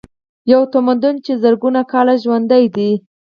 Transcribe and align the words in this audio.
یو 0.51 0.61
تمدن 0.73 1.15
چې 1.25 1.31
زرګونه 1.43 1.81
کاله 1.91 2.15
ژوندی 2.23 2.65
دی. 2.75 2.91